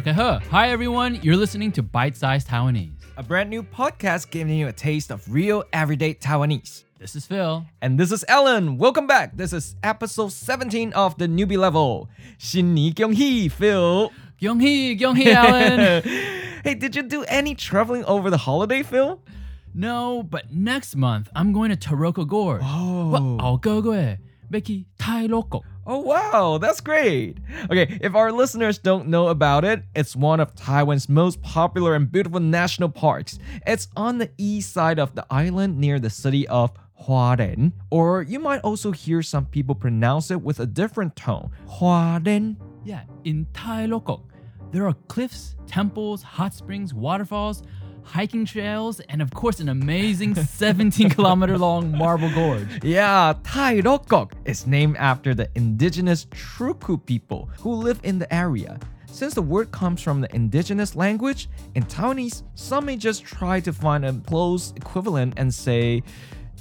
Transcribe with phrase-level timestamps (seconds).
[0.00, 0.42] Dakahe.
[0.48, 2.90] Hi everyone, you're listening to Bite Size Taiwanese.
[3.16, 6.84] a brand new podcast giving you a taste of real everyday Taiwanese.
[6.98, 7.64] This is Phil.
[7.80, 8.78] And this is Ellen.
[8.78, 9.36] Welcome back.
[9.36, 12.08] This is episode 17 of the newbie level.
[12.38, 14.10] 新年恭喜, Phil.
[14.40, 16.02] Gyonghee, Gyonghee, Alan.
[16.64, 19.20] hey, did you do any traveling over the holiday, Phil?
[19.74, 22.62] no, but next month I'm going to Taroko Gorge.
[22.64, 23.38] Oh.
[23.40, 24.16] 我个个诶，
[24.50, 25.62] Becky 太 local。
[25.85, 27.37] Oh, wow, that's great.
[27.65, 32.11] Okay, if our listeners don't know about it, it's one of Taiwan's most popular and
[32.11, 33.39] beautiful national parks.
[33.65, 36.71] It's on the east side of the island near the city of
[37.01, 41.49] Huaren, or you might also hear some people pronounce it with a different tone.
[41.67, 42.57] Huaren.
[42.83, 44.21] Yeah, in Tai Lokok,
[44.71, 47.63] there are cliffs, temples, hot springs, waterfalls,
[48.03, 52.83] hiking trails, and of course an amazing 17 kilometer long marble gorge.
[52.83, 58.79] Yeah, Tai Rokok is named after the indigenous Truku people who live in the area.
[59.07, 63.73] Since the word comes from the indigenous language, in Taiwanese, some may just try to
[63.73, 66.01] find a close equivalent and say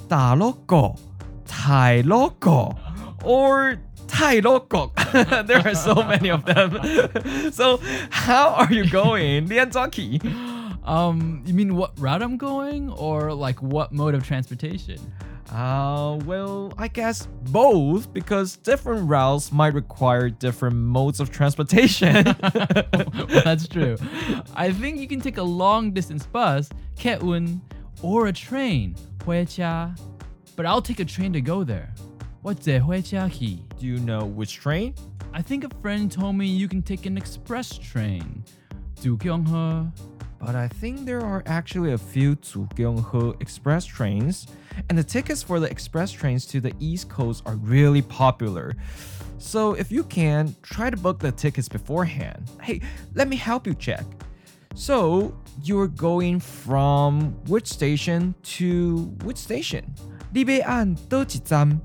[0.08, 0.98] Da Loko,
[1.46, 2.76] Tai Loko,
[3.24, 5.46] or Tai Loko.
[5.46, 7.52] there are so many of them.
[7.52, 10.20] so, how are you going, Lian Zaki?
[10.90, 14.98] Um, you mean what route I'm going, or like what mode of transportation?
[15.52, 22.24] Uh, well, I guess both because different routes might require different modes of transportation.
[22.54, 23.98] well, that's true.
[24.56, 27.60] I think you can take a long distance bus, Ketun,
[28.02, 29.96] or a train, Huecha.
[30.56, 31.94] But I'll take a train to go there.
[32.42, 33.64] What's a Huecha he?
[33.78, 34.96] Do you know which train?
[35.32, 38.42] I think a friend told me you can take an express train.
[39.00, 39.92] Dukyonghe
[40.39, 44.47] But I think there are actually a few Zugyeonghe express trains,
[44.89, 48.75] and the tickets for the express trains to the East Coast are really popular.
[49.39, 52.51] So if you can, try to book the tickets beforehand.
[52.61, 52.81] Hey,
[53.15, 54.05] let me help you check.
[54.75, 55.33] So
[55.63, 59.85] you're going from which station to which station?
[60.31, 61.79] 你要按倒一站，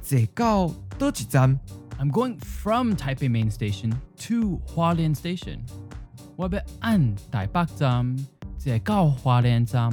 [0.00, 1.58] 坐到倒一站？
[1.98, 3.92] I'm going from Taipei Main Station
[4.28, 5.64] to Hualien Station.
[6.36, 8.16] 我要按台北站，
[8.56, 9.90] 再到花莲站。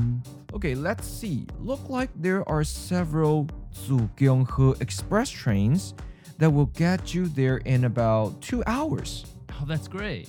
[0.51, 1.47] Okay, let's see.
[1.63, 5.93] Look like there are several Zugyeonghe express trains
[6.37, 9.23] that will get you there in about two hours.
[9.49, 10.27] Oh, that's great.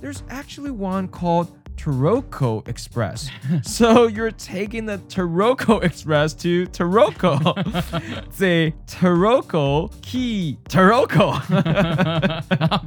[0.00, 3.29] There's actually one called Taroko Express.
[3.63, 7.39] so you're taking the Taroko Express to Taroko.
[8.37, 11.39] the Taroko Key Taroko.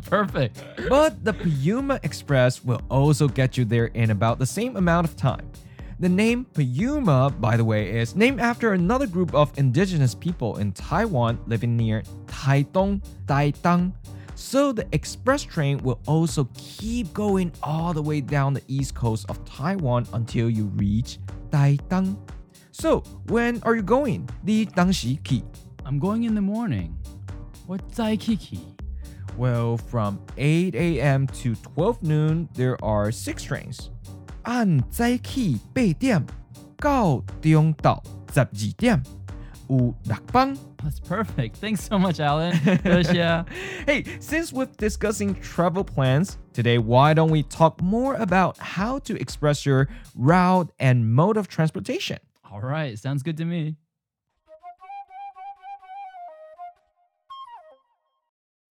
[0.10, 0.62] Perfect.
[0.88, 5.16] But the Puyuma Express will also get you there in about the same amount of
[5.16, 5.50] time.
[6.00, 10.71] The name Puyuma, by the way, is named after another group of indigenous people in
[10.71, 13.93] Taiwan living near Taitung, Taitang.
[14.38, 19.25] So the express train will also keep going all the way down the east coast
[19.30, 21.19] of Taiwan until you reach
[21.52, 22.18] Taitang.
[22.72, 24.28] So, when are you going?
[24.41, 25.44] 你当时去
[25.86, 26.96] I'm going in the morning.
[27.68, 28.59] What zai kiki?
[29.38, 31.28] Well, from 8 a.m.
[31.28, 33.90] to 12 noon, there are six trains.
[34.44, 36.25] 按早起八点
[36.78, 38.02] 到中岛
[38.34, 39.03] 十二点，
[39.71, 40.59] u dakbang.
[40.83, 41.56] That's perfect.
[41.56, 42.53] Thanks so much, Alan.
[43.87, 49.17] hey, since we're discussing travel plans, today why don't we talk more about how to
[49.21, 52.19] express your route and mode of transportation?
[52.51, 53.77] All right, sounds good to me.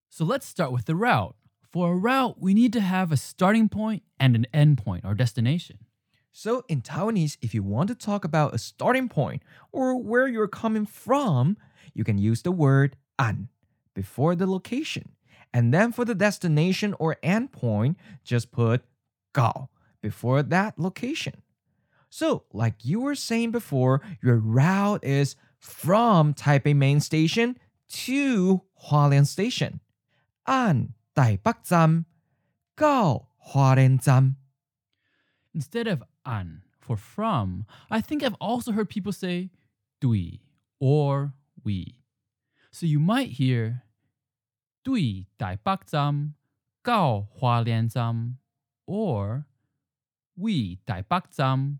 [0.09, 1.36] So let's start with the route.
[1.72, 5.13] For a route, we need to have a starting point and an end point, our
[5.13, 5.78] destination.
[6.40, 10.48] So, in Taiwanese, if you want to talk about a starting point or where you're
[10.48, 11.58] coming from,
[11.96, 13.50] you can use the word an
[13.96, 15.13] before the location.
[15.51, 18.84] And then for the destination or endpoint, just put
[19.34, 19.69] gao
[20.00, 21.42] before that location.
[22.12, 27.57] So, like you were saying before, your route is from Taipei Main Station
[27.90, 29.80] to Hualien Station.
[30.45, 32.06] An Taipei Zam,
[32.75, 33.25] Gao
[33.56, 34.36] Hualien Zam.
[35.56, 39.50] Instead of an for from, I think I've also heard people say
[40.01, 40.39] dui
[40.79, 41.33] or
[41.63, 42.00] we.
[42.71, 43.83] So you might hear
[44.85, 46.35] dui dai bak zam
[46.83, 48.38] gao hua lian zam
[48.85, 49.47] or
[50.38, 51.79] we dai bak zam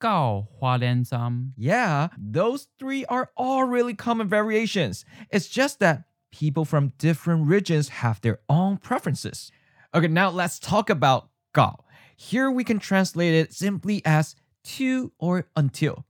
[0.00, 1.54] gao hua lian zam.
[1.56, 5.04] Yeah, those three are all really common variations.
[5.30, 9.50] It's just that people from different regions have their own preferences.
[9.94, 11.85] Okay, now let's talk about gao.
[12.16, 14.34] Here we can translate it simply as
[14.64, 16.04] to or until.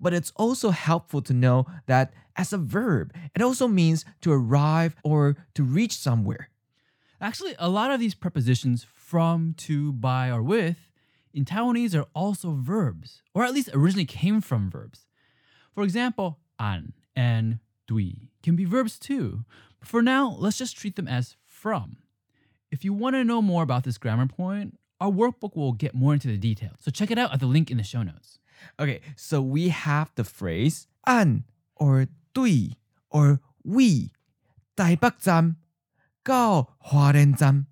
[0.00, 4.94] But it's also helpful to know that as a verb, it also means to arrive
[5.02, 6.50] or to reach somewhere.
[7.20, 10.88] Actually, a lot of these prepositions from, to, by, or with
[11.34, 15.06] in Taiwanese are also verbs, or at least originally came from verbs.
[15.74, 17.58] For example, an and
[17.88, 19.44] dui can be verbs too.
[19.78, 21.98] But for now, let's just treat them as from.
[22.70, 26.12] If you want to know more about this grammar point, our workbook will get more
[26.12, 28.38] into the details, so check it out at the link in the show notes.
[28.80, 31.44] Okay, so we have the phrase an
[31.76, 32.74] or dui
[33.10, 34.12] or we,
[34.76, 35.56] Taipei
[36.24, 37.66] Gao Huaren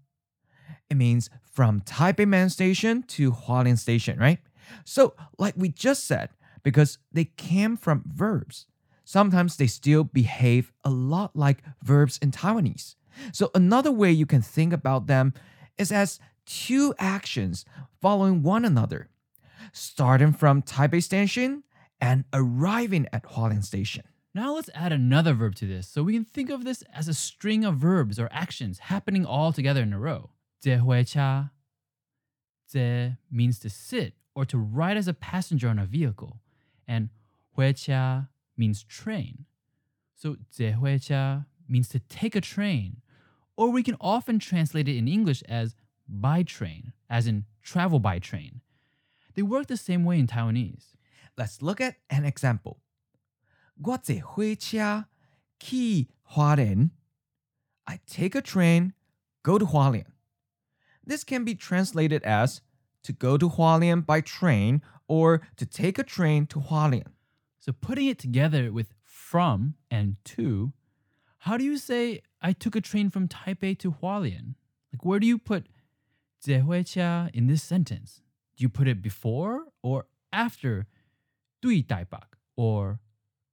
[0.90, 4.38] It means from Taipei Main Station to Hualien Station, right?
[4.84, 6.30] So, like we just said,
[6.62, 8.66] because they came from verbs,
[9.04, 12.96] sometimes they still behave a lot like verbs in Taiwanese.
[13.32, 15.32] So, another way you can think about them
[15.78, 17.65] is as two actions
[18.01, 19.09] following one another,
[19.73, 21.63] starting from Taipei Station
[21.99, 24.03] and arriving at Hualien Station.
[24.33, 27.13] Now let's add another verb to this so we can think of this as a
[27.13, 30.31] string of verbs or actions happening all together in a row.
[30.61, 31.49] 接回家.
[32.71, 36.39] Zhe means to sit or to ride as a passenger on a vehicle,
[36.87, 37.09] and
[37.55, 39.45] 回家 means train.
[40.15, 43.01] So 接回家 means to take a train,
[43.57, 45.75] or we can often translate it in English as
[46.07, 48.61] by train, as in travel by train.
[49.35, 50.95] They work the same way in Taiwanese.
[51.37, 52.77] Let's look at an example.
[53.83, 55.05] 我坐火车
[55.59, 56.91] 去花莲.
[57.85, 58.93] I take a train,
[59.43, 60.05] go to Hualien.
[61.05, 62.61] This can be translated as
[63.03, 67.13] to go to Hualien by train or to take a train to Hualien.
[67.59, 70.73] So putting it together with from and to,
[71.39, 74.55] how do you say I took a train from Taipei to Hualien?
[74.93, 75.67] Like where do you put
[76.39, 78.21] 接回家 in this sentence?
[78.55, 80.85] Do you put it before or after
[81.59, 82.19] 对台北
[82.55, 82.99] or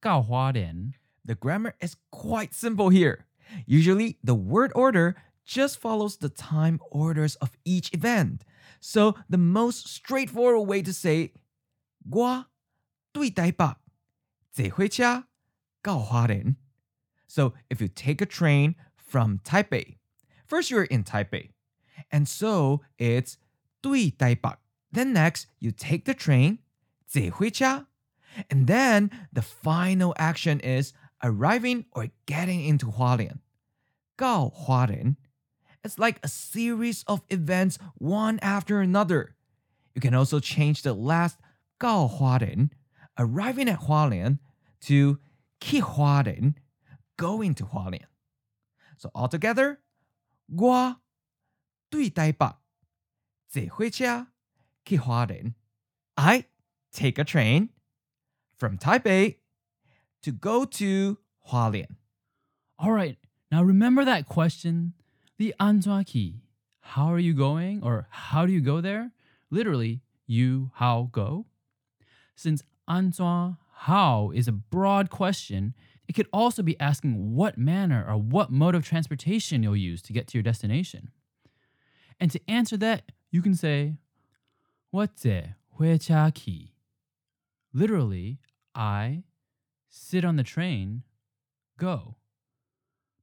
[0.01, 0.93] 到花莲?
[1.25, 3.25] The grammar is quite simple here.
[3.67, 5.15] Usually, the word order
[5.45, 8.43] just follows the time orders of each event.
[8.79, 11.33] So, the most straightforward way to say
[12.09, 12.45] 我
[13.11, 13.75] 对台北
[14.51, 15.25] 坐火车
[15.81, 16.55] 到花莲.
[17.27, 19.97] So, if you take a train from Taipei,
[20.47, 21.51] first you're in Taipei,
[22.11, 23.37] and so it's
[23.81, 24.57] 对台北.
[24.91, 26.59] Then next, you take the train
[27.07, 27.87] 坐回车
[28.49, 33.39] and then the final action is arriving or getting into Hualien.
[34.15, 35.17] 到花莲.
[35.83, 39.35] It's like a series of events one after another.
[39.95, 41.37] You can also change the last
[41.79, 42.69] 到花莲,
[43.17, 44.39] arriving at Hualien,
[44.81, 45.19] to
[45.59, 46.55] 去花莲,
[47.17, 48.07] going to Hualien.
[48.97, 49.79] So altogether,
[50.47, 50.97] 我
[51.93, 52.55] 对台北
[53.47, 54.27] 坐火车
[54.85, 55.55] 去花莲.
[56.15, 56.45] I
[56.91, 57.69] take a train
[58.57, 59.37] from Taipei
[60.21, 61.17] to go to
[61.47, 61.95] Hualien.
[62.77, 63.17] All right.
[63.51, 64.93] Now remember that question,
[65.37, 66.41] the anzuaki.
[66.81, 69.11] How are you going or how do you go there?
[69.49, 71.45] Literally, you how go?
[72.35, 75.73] Since anzua how is a broad question,
[76.07, 80.13] it could also be asking what manner or what mode of transportation you'll use to
[80.13, 81.11] get to your destination.
[82.20, 83.96] And to answer that, you can say,
[84.92, 86.70] Whatze huechaki?
[87.72, 88.38] Literally,
[88.74, 89.24] I
[89.88, 91.02] sit on the train,
[91.78, 92.16] go.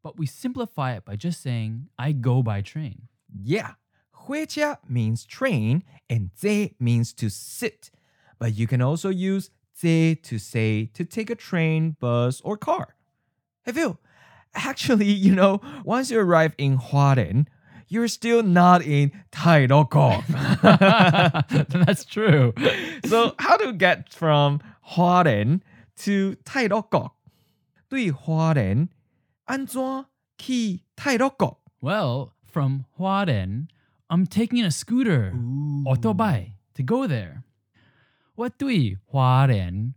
[0.03, 3.07] But we simplify it by just saying, I go by train.
[3.33, 3.73] Yeah,
[4.27, 7.91] huecha means train and ze means to sit.
[8.39, 12.95] But you can also use ze to say to take a train, bus, or car.
[13.63, 13.99] Hey Phil,
[14.53, 17.47] actually, you know, once you arrive in Huaren,
[17.90, 20.24] you're still not in Taidokok.
[21.68, 22.52] That's true.
[23.04, 24.60] so how to get from
[24.94, 25.60] Hualien
[26.04, 27.12] to Taidokok?
[27.88, 28.88] 对花莲
[29.44, 31.60] 安怎去泰鲁国？
[31.80, 33.68] Well, from Huaren,
[34.08, 35.32] I'm taking a scooter,
[35.86, 37.44] otobai, to go there.
[38.34, 39.94] What do we Huaren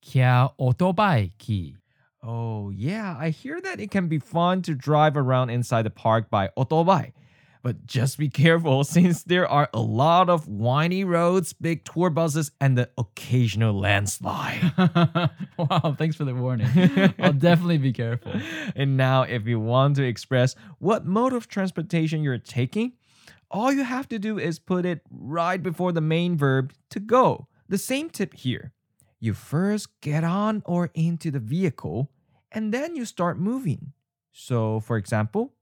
[0.00, 1.76] kia otobai ki?
[2.22, 6.30] Oh, yeah, I hear that it can be fun to drive around inside the park
[6.30, 7.12] by otobai.
[7.67, 12.49] But just be careful since there are a lot of windy roads, big tour buses,
[12.61, 14.71] and the occasional landslide.
[15.57, 16.69] wow, thanks for the warning.
[17.19, 18.31] I'll definitely be careful.
[18.73, 22.93] and now, if you want to express what mode of transportation you're taking,
[23.51, 27.49] all you have to do is put it right before the main verb to go.
[27.67, 28.71] The same tip here.
[29.19, 32.11] You first get on or into the vehicle
[32.49, 33.91] and then you start moving.
[34.31, 35.56] So, for example,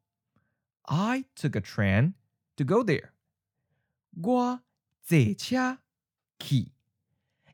[0.88, 2.14] I took a train
[2.56, 3.12] to go there.
[4.22, 4.60] 我
[5.02, 5.78] 坐车
[6.38, 6.72] 去.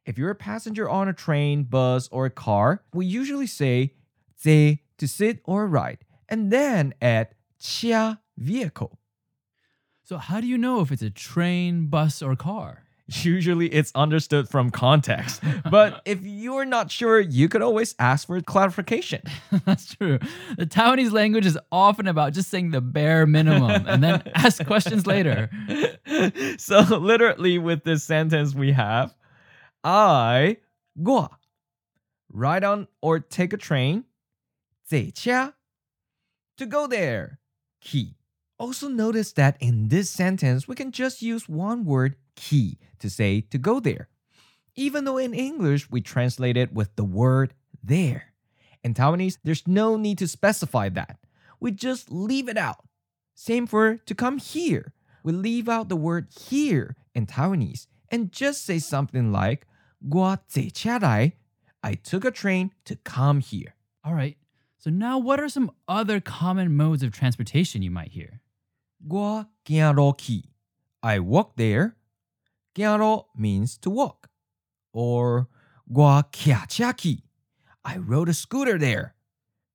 [0.05, 3.95] If you're a passenger on a train, bus, or a car, we usually say
[4.37, 8.99] 坐 to sit or ride, and then add 车 vehicle.
[10.05, 12.85] So, how do you know if it's a train, bus, or car?
[13.12, 15.42] Usually it's understood from context.
[15.70, 19.22] But if you're not sure, you could always ask for clarification.
[19.66, 20.20] That's true.
[20.58, 25.06] The Taiwanese language is often about just saying the bare minimum and then ask questions
[25.06, 25.50] later.
[26.58, 29.14] So, literally, with this sentence, we have
[29.84, 30.58] I
[31.02, 31.30] go
[32.32, 34.06] ride on or take a train.
[34.88, 35.54] 这家
[36.58, 37.40] to go there.
[37.80, 38.16] Key.
[38.60, 43.41] Also notice that in this sentence we can just use one word key, to say
[43.41, 44.09] to go there.
[44.75, 48.35] Even though in English we translate it with the word there.
[48.85, 51.19] In Taiwanese, there's no need to specify that.
[51.59, 52.85] We just leave it out.
[53.35, 54.93] Same for to come here.
[55.23, 59.67] We leave out the word here in Taiwanese and just say something like
[59.99, 61.33] 我坐车来
[61.81, 63.75] I took a train to come here.
[64.05, 64.37] All right.
[64.79, 68.41] So now what are some other common modes of transportation you might hear?
[69.09, 70.51] 我行路去.
[71.01, 71.95] I walk there.
[72.76, 74.30] Gyaro means to walk.
[74.94, 75.48] Or
[75.92, 77.24] Guakiachaki.
[77.84, 79.16] I rode a scooter there.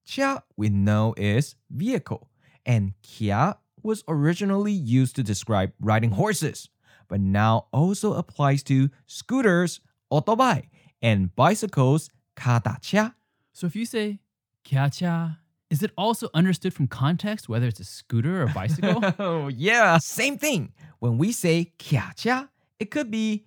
[0.06, 2.30] Chia we know is vehicle,
[2.64, 6.68] and Kia was originally used to describe riding horses,
[7.08, 9.80] but now also applies to scooters,
[10.12, 10.68] otobai,
[11.02, 13.14] and bicycles, kadacha.
[13.52, 14.20] So if you say
[14.64, 15.38] kia chia,
[15.70, 19.00] is it also understood from context whether it's a scooter or a bicycle?
[19.18, 20.72] oh, yeah, same thing.
[20.98, 22.48] When we say kia chia.
[22.79, 23.45] it could be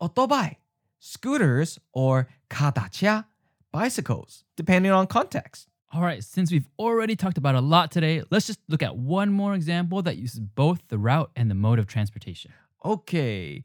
[0.00, 0.56] otobai,
[0.98, 3.26] scooters, or kadacha,
[3.70, 5.68] bicycles, depending on context.
[5.92, 9.30] All right, since we've already talked about a lot today, let's just look at one
[9.30, 12.52] more example that uses both the route and the mode of transportation.
[12.84, 13.62] Okay,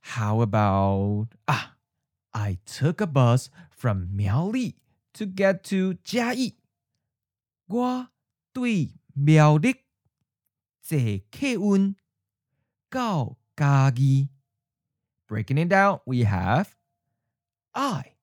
[0.00, 1.74] how about ah,
[2.32, 4.74] I took a bus from Miaoli
[5.14, 6.54] to get to Jiayi.
[7.68, 8.08] 我
[8.52, 9.74] 对苗栗
[10.80, 10.96] 坐
[11.30, 11.96] 客运
[12.88, 14.28] 到嘉义。
[15.30, 16.76] Breaking it down, we have
[17.74, 18.14] I.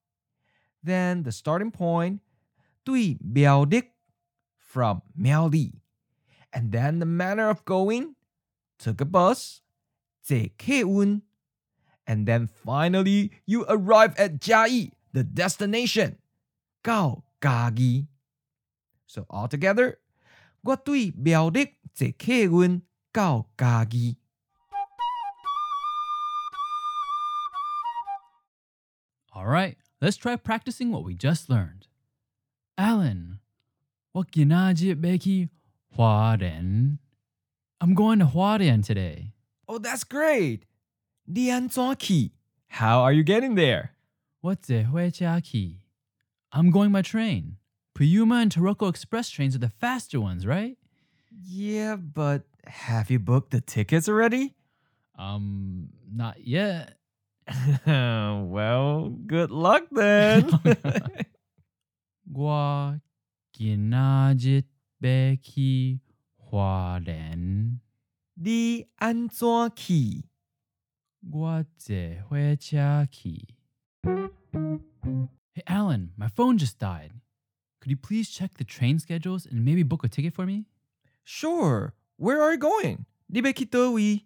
[0.82, 2.20] Then the starting point,
[2.84, 3.92] 对苗栗
[4.58, 5.82] from 苗栗.
[6.52, 8.16] And then the manner of going,
[8.78, 9.62] took a bus,
[10.22, 11.22] 坐客运.
[12.06, 16.18] And then finally, you arrive at Jiayi, the destination,
[16.82, 18.08] 到嘉义。
[19.14, 19.98] so altogether,
[20.62, 24.16] 我对苗栗坐客运到嘉义。
[29.39, 31.87] All right, let's try practicing what we just learned.
[32.77, 33.39] Alan,
[34.11, 35.49] what beki
[35.97, 36.99] Huaren?
[37.81, 39.35] I'm going to Huaren today.
[39.69, 40.65] Oh, that's great.
[41.33, 41.71] Dian
[42.67, 43.93] How are you getting there?
[44.41, 45.83] What's ki?
[46.51, 47.59] I'm going by train.
[47.97, 50.77] Puyuma and Taroko Express trains are the faster ones, right?
[51.45, 54.57] Yeah, but have you booked the tickets already?
[55.17, 56.98] Um, not yet.
[57.87, 60.51] well, good luck then.
[62.33, 63.01] Gua
[63.57, 64.65] ginajit
[65.03, 66.01] beki
[66.51, 67.81] huaren.
[68.37, 69.29] Di an
[69.75, 70.25] ki.
[71.31, 72.21] Gua ze
[73.11, 73.45] ki.
[75.55, 77.13] Hey, Alan, my phone just died.
[77.81, 80.67] Could you please check the train schedules and maybe book a ticket for me?
[81.25, 81.95] Sure.
[82.17, 83.07] Where are you going?
[83.33, 84.25] Dibeki Towi.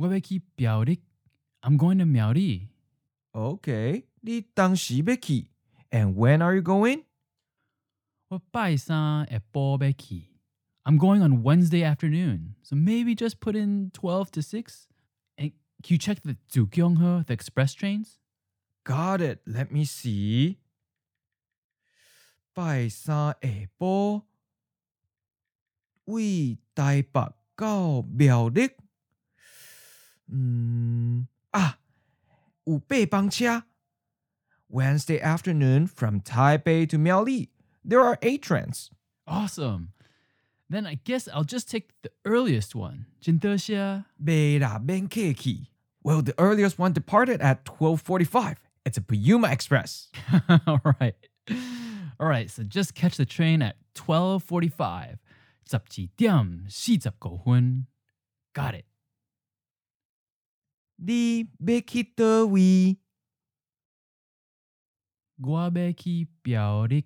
[0.00, 1.00] Webeki Biaorik.
[1.63, 2.69] I'm going to Miaori.
[3.35, 4.05] Okay.
[4.23, 5.47] Di Tang Shibeki.
[5.91, 7.03] And when are you going?
[8.31, 10.25] Beki.
[10.85, 14.87] I'm going on Wednesday afternoon, so maybe just put in 12 to 6.
[15.37, 15.51] And
[15.83, 18.19] can you check the Zhugyonghe, the express trains?
[18.83, 19.41] Got it.
[19.45, 20.57] Let me see.
[22.53, 24.23] 拜三下晡，
[26.05, 28.71] 为台北到苗栗。
[30.27, 31.78] 嗯 Ah,
[34.68, 37.48] Wednesday afternoon from Taipei to Miaoli.
[37.84, 38.90] There are eight trains.
[39.26, 39.92] Awesome.
[40.68, 43.06] Then I guess I'll just take the earliest one.
[43.22, 44.06] Jintoshia.
[44.22, 45.68] Beira Benkeki.
[46.02, 48.56] Well, the earliest one departed at 12:45.
[48.84, 50.10] It's a Puyuma Express.
[50.66, 51.14] All right.
[52.18, 55.18] All right, so just catch the train at 12:45.
[58.54, 58.84] Got it.
[61.06, 62.96] 你要去倒位？
[65.36, 67.04] 我要去表弟。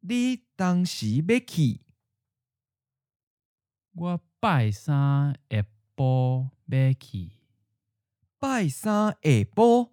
[0.00, 1.80] 你当时要去？
[3.92, 5.66] 我拜三下
[5.96, 7.32] 晡要去。
[8.38, 9.90] 拜三下晡，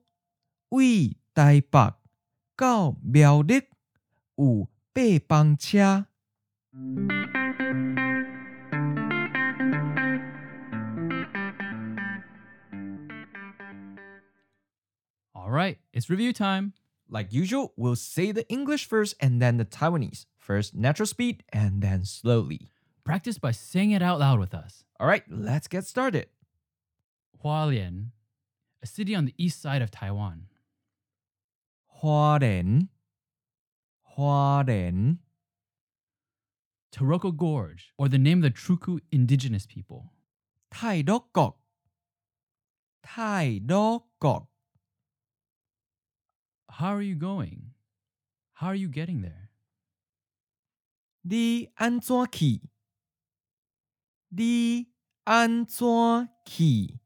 [0.70, 1.94] 為台北
[2.56, 3.64] 到苗栗。
[4.36, 6.06] 有八班车。
[15.56, 16.74] right, it's review time.
[17.10, 20.26] Like usual, we'll say the English first and then the Taiwanese.
[20.38, 22.70] First, natural speed and then slowly.
[23.04, 24.84] Practice by saying it out loud with us.
[25.00, 26.28] All right, let's get started.
[27.44, 28.08] Hualien,
[28.82, 30.48] a city on the east side of Taiwan.
[32.02, 32.90] Hualien,
[34.18, 35.18] Hualien,
[36.92, 40.12] Taroko Gorge, or the name of the Truku indigenous people.
[40.74, 41.56] Taidokok,
[43.06, 44.48] Taidokok.
[46.75, 47.73] How are you going?
[48.55, 49.49] How are you getting there?
[51.23, 52.63] 你安怎去？
[54.29, 54.89] 你
[55.25, 56.99] 安怎去？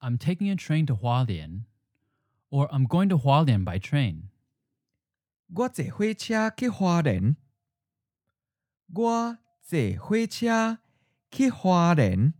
[0.00, 1.64] I'm taking a train to Hualien,
[2.50, 4.28] or I'm going to Hualien by train.
[5.54, 7.36] 我坐火车去花莲。
[8.92, 10.78] 我坐火车
[11.30, 12.34] 去花莲。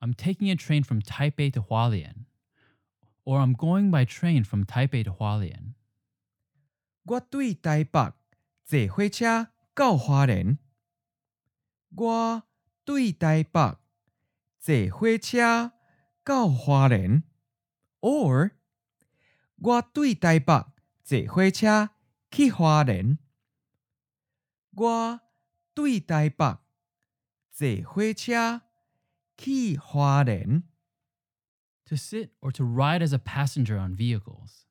[0.00, 2.26] I'm taking a train from Taipei to Hualien,
[3.25, 5.75] Or I'm going by train from Taipei to Hualien.
[7.05, 8.13] 我對台北
[8.63, 10.57] 坐火車到花蓮。
[11.95, 12.43] 我
[12.85, 13.77] 對台北
[14.59, 15.73] 坐火車
[16.23, 17.23] 到花蓮。
[18.01, 18.51] or
[19.57, 20.65] 我對台北
[21.03, 21.89] 坐火車
[22.31, 23.17] 去花蓮。
[24.75, 25.21] 我
[25.73, 26.57] 對台北
[27.51, 28.61] 坐火車
[29.37, 30.63] 去花蓮。
[31.86, 34.66] To sit or to ride as a passenger on vehicles.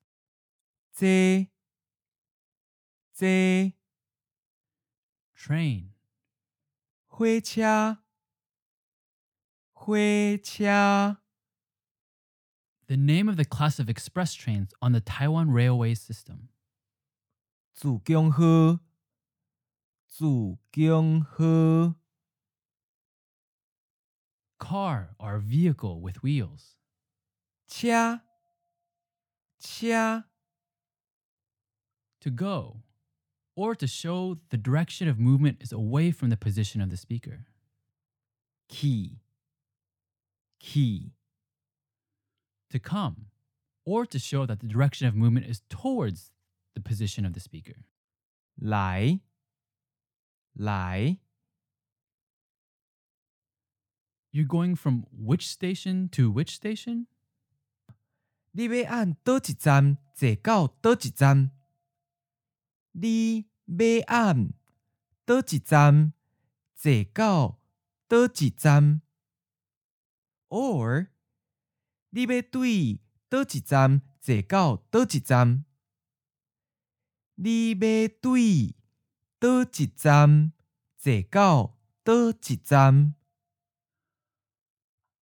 [0.94, 1.48] 坐
[3.14, 3.74] 坐
[5.36, 5.94] Train,
[7.08, 8.00] 火车
[9.74, 9.96] 火
[10.44, 11.18] 车。
[12.88, 16.50] the name of the class of express trains on the Taiwan railway system.
[17.76, 18.80] 自强号，
[20.08, 21.96] 自强号，
[24.58, 26.76] Car, or vehicle with wheels.
[27.73, 28.21] cha,
[32.21, 32.83] to go
[33.57, 37.47] or to show the direction of movement is away from the position of the speaker.
[38.69, 39.19] Ki
[40.61, 41.13] ki
[42.71, 43.27] to come
[43.85, 46.31] or to show that the direction of movement is towards
[46.75, 47.85] the position of the speaker.
[48.61, 49.21] Lai
[50.57, 51.19] lai
[54.35, 57.07] You're going from which station to which station?
[58.53, 61.51] 你要按倒一站坐到倒一站？
[62.93, 64.53] 你要按
[65.25, 66.13] 倒一站
[66.75, 67.59] 坐到
[68.07, 69.01] 倒一站
[70.49, 71.09] ？or
[72.11, 75.65] 你要对倒一站坐到倒一站？
[77.37, 77.79] 你要
[78.21, 78.75] 对
[79.39, 80.53] 倒一站
[80.99, 83.15] 坐到倒一站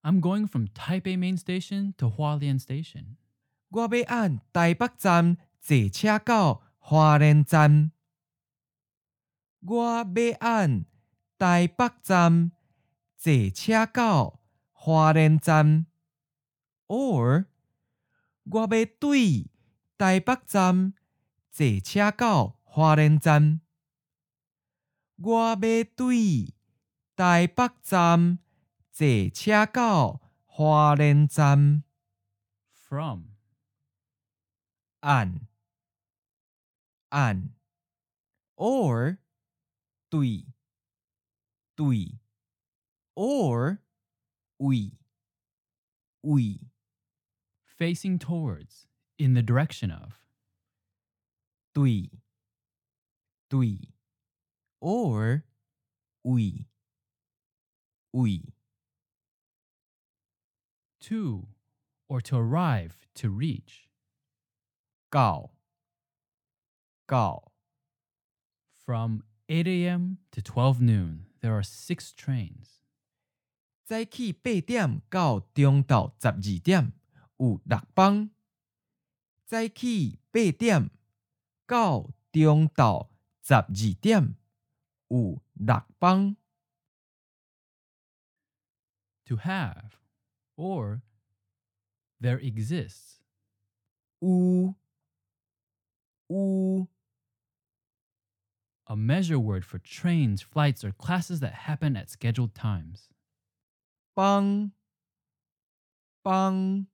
[0.03, 3.19] ？I'm going from Taipei Main Station to Hualien Station.
[3.71, 7.93] 我要按台北站坐车到花蓮站。
[9.61, 10.85] 我要按
[11.39, 12.51] 台北站
[13.17, 14.41] 坐车到
[14.73, 15.87] 花蓮站。
[16.89, 17.47] or
[18.45, 18.67] 我要
[18.99, 19.47] 对
[19.97, 20.93] 台北站
[21.53, 23.61] 坐车到花蓮站。
[25.17, 26.55] 我要对
[27.15, 28.41] 台北站
[28.91, 31.85] 坐车到花蓮站。
[32.73, 33.30] From,
[35.03, 35.47] an
[37.13, 37.51] an
[38.57, 39.19] or
[40.11, 40.45] tui
[41.77, 42.21] tui
[43.17, 43.81] or
[44.59, 44.93] we
[46.23, 46.61] we
[47.65, 48.87] facing towards
[49.19, 50.19] in the direction of.
[51.75, 52.11] Tui
[53.49, 53.95] tui
[54.81, 55.45] or
[56.25, 56.67] we
[58.13, 58.53] we
[61.01, 61.47] to
[62.09, 63.90] or to arrive to reach
[65.10, 65.52] 到
[67.06, 67.52] 到
[68.86, 70.18] From 8 a.m.
[70.32, 72.82] to 12 noon, there are six trains.
[73.86, 76.94] 早起八点到中昼十二点
[77.38, 78.32] 有六班。
[79.46, 80.90] 早起八点
[81.68, 83.08] 到中昼
[83.42, 84.36] 十二点
[85.08, 86.36] 有六班。
[89.26, 89.94] To have,
[90.56, 91.02] or
[92.20, 93.16] there exists.
[94.20, 94.76] 有
[96.30, 96.88] 有
[98.88, 103.10] A measure word for trains, flights, or classes that happen at scheduled times.
[104.14, 104.72] 班
[106.24, 106.88] 班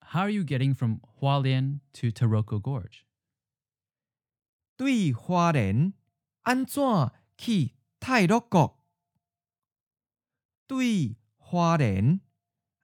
[0.00, 3.04] How are you getting from Hualien to Taroko Gorge?
[4.76, 5.92] 对花莲
[6.42, 8.78] 安怎去泰鲁国？
[10.66, 12.20] 对花莲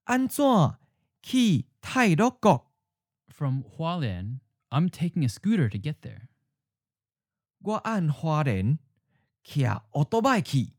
[0.05, 0.79] 安怎
[1.23, 2.73] 去泰鲁国。
[3.29, 6.29] From Hualien, I'm taking a scooter to get there.
[7.59, 8.79] 我按花莲
[9.45, 10.75] 骑奥多拜去。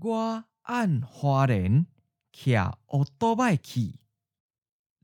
[0.00, 1.86] 我按花莲
[2.32, 4.00] 骑奥多拜去。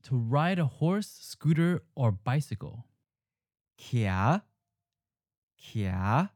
[0.02, 2.84] To ride a horse, scooter, or bicycle.
[3.76, 4.06] 骑
[5.56, 6.28] 骑 A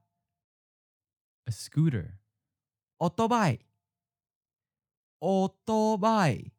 [1.51, 2.19] scooter.
[2.99, 3.59] 奥多拜
[5.19, 6.53] 奥多拜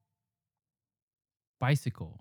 [1.59, 2.20] Bicycle.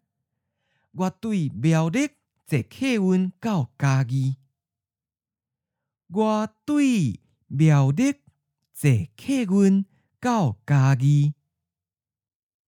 [0.91, 2.09] 我对苗栗
[2.45, 4.37] 坐客运到家己。
[6.07, 8.13] 我对苗栗
[8.73, 9.85] 坐客运
[10.19, 11.33] 到家己。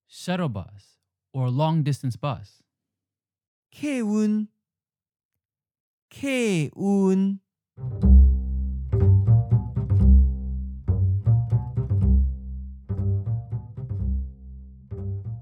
[0.09, 0.95] Shuttle bus
[1.31, 2.61] or long distance bus.
[3.69, 4.47] 客运，
[6.09, 7.39] 客运。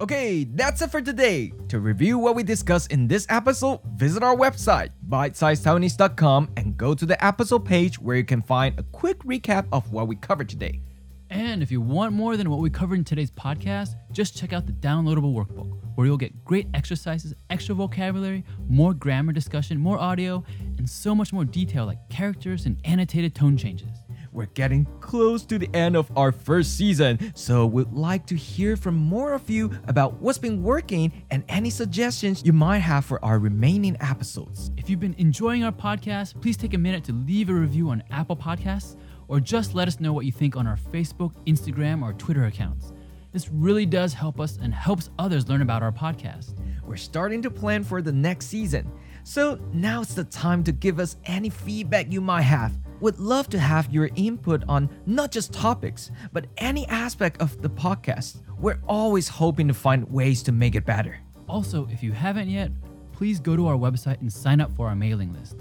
[0.02, 1.54] Okay, that's it for today.
[1.68, 7.06] To review what we discussed in this episode, visit our website, bitesizedtaiwanese.com, and go to
[7.06, 10.82] the episode page where you can find a quick recap of what we covered today.
[11.30, 14.66] And if you want more than what we covered in today's podcast, just check out
[14.66, 20.44] the downloadable workbook, where you'll get great exercises, extra vocabulary, more grammar discussion, more audio,
[20.80, 24.01] and so much more detail like characters and annotated tone changes.
[24.34, 28.78] We're getting close to the end of our first season, so we'd like to hear
[28.78, 33.24] from more of you about what's been working and any suggestions you might have for
[33.26, 34.72] our remaining episodes.
[34.78, 38.04] If you've been enjoying our podcast, please take a minute to leave a review on
[38.10, 38.96] Apple Podcasts
[39.28, 42.94] or just let us know what you think on our Facebook, Instagram, or Twitter accounts.
[43.34, 46.54] This really does help us and helps others learn about our podcast.
[46.86, 48.90] We're starting to plan for the next season,
[49.24, 53.59] so now's the time to give us any feedback you might have We'd love to
[53.59, 58.43] have your input on not just topics, but any aspect of the podcast.
[58.59, 61.19] We're always hoping to find ways to make it better.
[61.49, 62.71] Also, if you haven't yet,
[63.13, 65.57] please go to our website and sign up for our mailing list.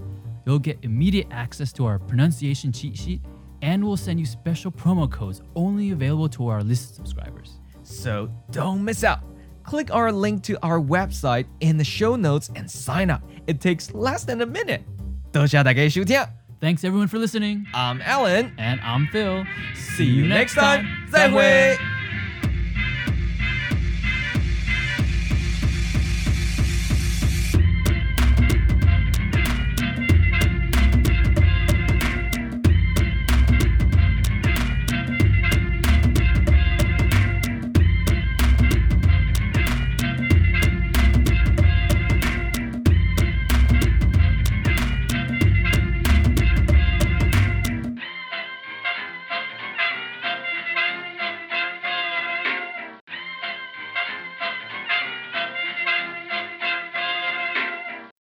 [0.46, 3.22] You'll get immediate access to our pronunciation cheat sheet,
[3.62, 7.60] and we'll send you special promo codes only available to our list subscribers.
[7.84, 9.20] So don't miss out.
[9.64, 13.24] Click our link to our website in the show notes and sign up.
[13.48, 14.84] It takes less than a minute.
[15.32, 16.26] 多谢大家收听
[16.61, 18.53] Thanks everyone for listening, I'm Alan.
[18.59, 19.45] and I'm Phil.
[19.75, 20.87] See you next time.
[21.11, 21.79] 再会。